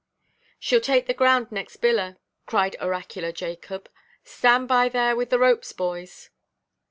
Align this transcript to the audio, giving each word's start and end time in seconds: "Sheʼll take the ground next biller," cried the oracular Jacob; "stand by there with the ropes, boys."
"Sheʼll 0.59 0.81
take 0.81 1.05
the 1.05 1.13
ground 1.13 1.51
next 1.51 1.77
biller," 1.79 2.17
cried 2.47 2.71
the 2.71 2.83
oracular 2.87 3.31
Jacob; 3.31 3.87
"stand 4.23 4.67
by 4.67 4.89
there 4.89 5.15
with 5.15 5.29
the 5.29 5.37
ropes, 5.37 5.73
boys." 5.73 6.31